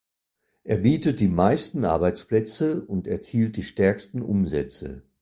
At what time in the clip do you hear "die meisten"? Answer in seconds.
1.19-1.85